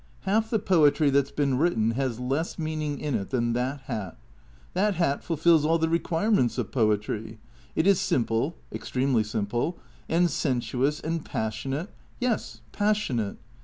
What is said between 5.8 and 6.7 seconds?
requirements